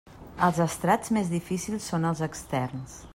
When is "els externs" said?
2.13-3.01